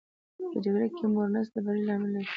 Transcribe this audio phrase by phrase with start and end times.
[0.51, 2.29] په جګړه کې که موړ نس د بري لامل نه شي.